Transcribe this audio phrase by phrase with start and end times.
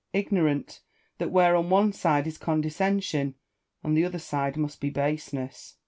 [0.13, 0.81] ignorant
[1.19, 3.35] that where on one side is condescension,
[3.83, 5.75] on the other side must be baseness.